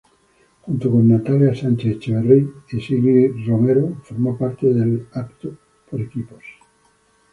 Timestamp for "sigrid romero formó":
2.81-4.35